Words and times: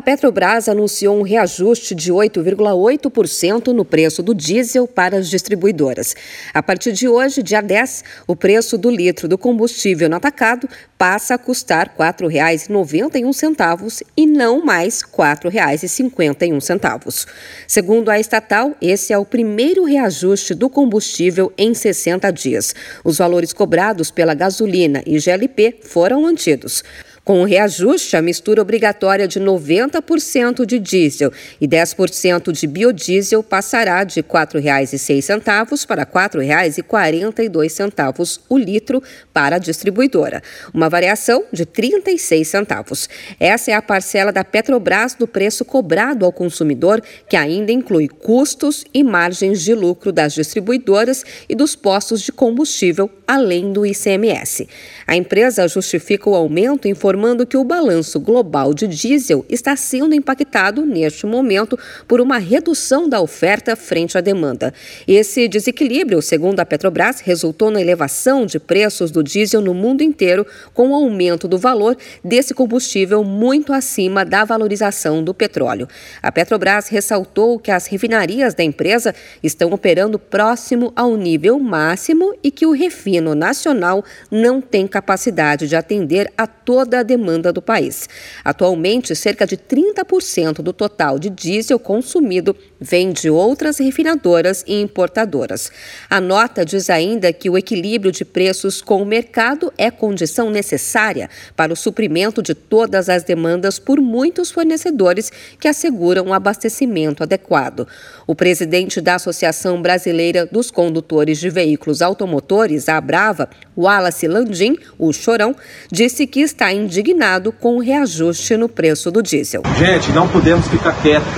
A 0.00 0.02
Petrobras 0.02 0.66
anunciou 0.66 1.18
um 1.18 1.20
reajuste 1.20 1.94
de 1.94 2.10
8,8% 2.10 3.66
no 3.66 3.84
preço 3.84 4.22
do 4.22 4.34
diesel 4.34 4.88
para 4.88 5.18
as 5.18 5.28
distribuidoras. 5.28 6.16
A 6.54 6.62
partir 6.62 6.92
de 6.92 7.06
hoje, 7.06 7.42
dia 7.42 7.60
10, 7.60 8.02
o 8.26 8.34
preço 8.34 8.78
do 8.78 8.88
litro 8.88 9.28
do 9.28 9.36
combustível 9.36 10.08
no 10.08 10.16
atacado 10.16 10.66
passa 10.96 11.34
a 11.34 11.38
custar 11.38 11.94
R$ 11.98 12.04
4,91 12.14 14.00
e 14.16 14.26
não 14.26 14.64
mais 14.64 15.02
R$ 15.02 15.08
4,51. 15.10 17.26
Segundo 17.68 18.08
a 18.08 18.18
estatal, 18.18 18.74
esse 18.80 19.12
é 19.12 19.18
o 19.18 19.26
primeiro 19.26 19.84
reajuste 19.84 20.54
do 20.54 20.70
combustível 20.70 21.52
em 21.58 21.74
60 21.74 22.30
dias. 22.30 22.74
Os 23.04 23.18
valores 23.18 23.52
cobrados 23.52 24.10
pela 24.10 24.32
gasolina 24.32 25.02
e 25.04 25.18
GLP 25.18 25.80
foram 25.82 26.22
mantidos. 26.22 26.82
Com 27.30 27.42
o 27.42 27.44
reajuste, 27.44 28.16
a 28.16 28.22
mistura 28.22 28.60
obrigatória 28.60 29.28
de 29.28 29.38
90% 29.38 30.66
de 30.66 30.80
diesel 30.80 31.30
e 31.60 31.68
10% 31.68 32.50
de 32.50 32.66
biodiesel 32.66 33.40
passará 33.40 34.02
de 34.02 34.18
R$ 34.18 34.26
4,06 34.28 35.86
para 35.86 36.02
R$ 36.02 36.08
4,42 36.10 38.40
o 38.48 38.58
litro 38.58 39.00
para 39.32 39.54
a 39.54 39.60
distribuidora, 39.60 40.42
uma 40.74 40.88
variação 40.88 41.44
de 41.52 41.64
36 41.64 42.48
centavos. 42.48 43.08
Essa 43.38 43.70
é 43.70 43.74
a 43.74 43.82
parcela 43.82 44.32
da 44.32 44.42
Petrobras 44.42 45.14
do 45.14 45.28
preço 45.28 45.64
cobrado 45.64 46.24
ao 46.24 46.32
consumidor, 46.32 47.00
que 47.28 47.36
ainda 47.36 47.70
inclui 47.70 48.08
custos 48.08 48.84
e 48.92 49.04
margens 49.04 49.62
de 49.62 49.72
lucro 49.72 50.10
das 50.10 50.34
distribuidoras 50.34 51.24
e 51.48 51.54
dos 51.54 51.76
postos 51.76 52.22
de 52.22 52.32
combustível, 52.32 53.08
além 53.24 53.72
do 53.72 53.86
ICMS. 53.86 54.68
A 55.06 55.14
empresa 55.14 55.68
justifica 55.68 56.28
o 56.28 56.34
aumento 56.34 56.88
informando 56.88 57.19
informando 57.20 57.46
que 57.46 57.56
o 57.56 57.64
balanço 57.64 58.18
global 58.18 58.72
de 58.72 58.86
diesel 58.86 59.44
está 59.46 59.76
sendo 59.76 60.14
impactado 60.14 60.86
neste 60.86 61.26
momento 61.26 61.78
por 62.08 62.18
uma 62.18 62.38
redução 62.38 63.06
da 63.08 63.20
oferta 63.20 63.76
frente 63.76 64.16
à 64.16 64.22
demanda. 64.22 64.72
Esse 65.06 65.46
desequilíbrio, 65.46 66.22
segundo 66.22 66.60
a 66.60 66.64
Petrobras, 66.64 67.20
resultou 67.20 67.70
na 67.70 67.80
elevação 67.80 68.46
de 68.46 68.58
preços 68.58 69.10
do 69.10 69.22
diesel 69.22 69.60
no 69.60 69.74
mundo 69.74 70.02
inteiro, 70.02 70.46
com 70.72 70.90
o 70.90 70.94
aumento 70.94 71.46
do 71.46 71.58
valor 71.58 71.94
desse 72.24 72.54
combustível 72.54 73.22
muito 73.22 73.72
acima 73.74 74.24
da 74.24 74.42
valorização 74.42 75.22
do 75.22 75.34
petróleo. 75.34 75.86
A 76.22 76.32
Petrobras 76.32 76.88
ressaltou 76.88 77.58
que 77.58 77.70
as 77.70 77.86
refinarias 77.86 78.54
da 78.54 78.64
empresa 78.64 79.14
estão 79.42 79.72
operando 79.72 80.18
próximo 80.18 80.90
ao 80.96 81.16
nível 81.18 81.58
máximo 81.58 82.34
e 82.42 82.50
que 82.50 82.64
o 82.64 82.72
refino 82.72 83.34
nacional 83.34 84.02
não 84.30 84.62
tem 84.62 84.86
capacidade 84.86 85.68
de 85.68 85.76
atender 85.76 86.32
a 86.36 86.46
toda 86.46 86.99
a 87.00 87.02
demanda 87.02 87.52
do 87.52 87.60
país. 87.60 88.08
Atualmente, 88.44 89.14
cerca 89.14 89.46
de 89.46 89.56
30% 89.56 90.62
do 90.62 90.72
total 90.72 91.18
de 91.18 91.30
diesel 91.30 91.78
consumido 91.78 92.54
vem 92.80 93.12
de 93.12 93.28
outras 93.28 93.78
refinadoras 93.78 94.64
e 94.66 94.80
importadoras. 94.80 95.70
A 96.08 96.20
nota 96.20 96.64
diz 96.64 96.88
ainda 96.88 97.32
que 97.32 97.50
o 97.50 97.58
equilíbrio 97.58 98.12
de 98.12 98.24
preços 98.24 98.80
com 98.80 99.02
o 99.02 99.06
mercado 99.06 99.72
é 99.76 99.90
condição 99.90 100.50
necessária 100.50 101.28
para 101.56 101.72
o 101.72 101.76
suprimento 101.76 102.42
de 102.42 102.54
todas 102.54 103.08
as 103.08 103.22
demandas 103.22 103.78
por 103.78 104.00
muitos 104.00 104.50
fornecedores 104.50 105.30
que 105.58 105.68
asseguram 105.68 106.26
um 106.26 106.34
abastecimento 106.34 107.22
adequado. 107.22 107.86
O 108.26 108.34
presidente 108.34 109.00
da 109.00 109.16
Associação 109.16 109.82
Brasileira 109.82 110.46
dos 110.46 110.70
Condutores 110.70 111.38
de 111.38 111.50
Veículos 111.50 112.02
Automotores, 112.02 112.88
a 112.88 113.00
Brava, 113.00 113.48
Wallace 113.76 114.26
Landim, 114.26 114.76
o 114.98 115.12
Chorão, 115.12 115.54
disse 115.90 116.26
que 116.26 116.40
está 116.40 116.72
indignado 116.72 116.89
indignado 116.90 117.52
com 117.52 117.76
o 117.76 117.80
reajuste 117.80 118.56
no 118.56 118.68
preço 118.68 119.10
do 119.10 119.22
diesel. 119.22 119.62
Gente, 119.78 120.10
não 120.10 120.26
podemos 120.26 120.66
ficar 120.66 120.92
quietos. 121.00 121.28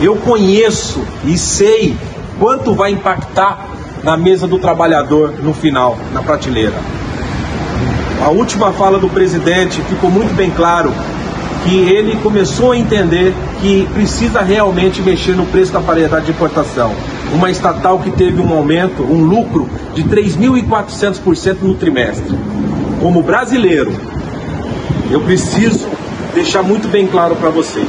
Eu 0.00 0.16
conheço 0.16 1.04
e 1.24 1.36
sei 1.36 1.94
quanto 2.38 2.74
vai 2.74 2.92
impactar 2.92 3.68
na 4.02 4.16
mesa 4.16 4.46
do 4.46 4.58
trabalhador 4.58 5.34
no 5.42 5.52
final, 5.52 5.98
na 6.12 6.22
prateleira. 6.22 6.74
A 8.22 8.30
última 8.30 8.72
fala 8.72 8.98
do 8.98 9.08
presidente 9.08 9.80
ficou 9.82 10.10
muito 10.10 10.34
bem 10.34 10.50
claro 10.50 10.92
que 11.64 11.76
ele 11.76 12.16
começou 12.16 12.72
a 12.72 12.76
entender 12.76 13.34
que 13.60 13.88
precisa 13.94 14.40
realmente 14.40 15.00
mexer 15.00 15.34
no 15.34 15.46
preço 15.46 15.72
da 15.72 15.80
paridade 15.80 16.26
de 16.26 16.32
importação. 16.32 16.92
Uma 17.32 17.50
estatal 17.50 17.98
que 17.98 18.10
teve 18.10 18.40
um 18.40 18.52
aumento, 18.52 19.02
um 19.02 19.22
lucro 19.24 19.68
de 19.94 20.04
3.400% 20.04 21.62
no 21.62 21.74
trimestre. 21.74 22.36
Como 23.00 23.22
brasileiro, 23.22 23.92
eu 25.14 25.20
preciso 25.20 25.88
deixar 26.34 26.64
muito 26.64 26.88
bem 26.88 27.06
claro 27.06 27.36
para 27.36 27.48
vocês 27.48 27.88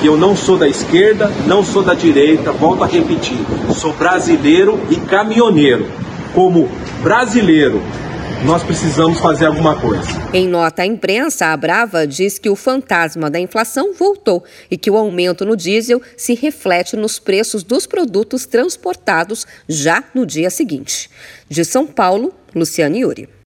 que 0.00 0.08
eu 0.08 0.16
não 0.16 0.34
sou 0.34 0.58
da 0.58 0.66
esquerda, 0.66 1.28
não 1.46 1.62
sou 1.62 1.84
da 1.84 1.94
direita, 1.94 2.50
volto 2.50 2.82
a 2.82 2.86
repetir, 2.88 3.38
sou 3.76 3.92
brasileiro 3.92 4.80
e 4.90 4.96
caminhoneiro. 4.96 5.88
Como 6.34 6.68
brasileiro, 7.00 7.80
nós 8.44 8.64
precisamos 8.64 9.20
fazer 9.20 9.46
alguma 9.46 9.80
coisa. 9.80 10.02
Em 10.34 10.48
nota 10.48 10.82
à 10.82 10.86
imprensa, 10.86 11.46
a 11.46 11.56
Brava 11.56 12.04
diz 12.08 12.40
que 12.40 12.50
o 12.50 12.56
fantasma 12.56 13.30
da 13.30 13.38
inflação 13.38 13.94
voltou 13.94 14.42
e 14.68 14.76
que 14.76 14.90
o 14.90 14.96
aumento 14.96 15.44
no 15.44 15.56
diesel 15.56 16.02
se 16.16 16.34
reflete 16.34 16.96
nos 16.96 17.20
preços 17.20 17.62
dos 17.62 17.86
produtos 17.86 18.46
transportados 18.46 19.46
já 19.68 20.02
no 20.12 20.26
dia 20.26 20.50
seguinte. 20.50 21.08
De 21.48 21.64
São 21.64 21.86
Paulo, 21.86 22.32
Luciane 22.52 23.02
Yuri. 23.02 23.28